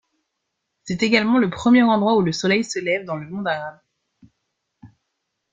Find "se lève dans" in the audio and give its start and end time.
2.63-3.17